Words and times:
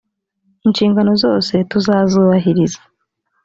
inshingano 0.65 1.11
zose 1.23 1.53
tuzazubahiriza. 1.69 2.81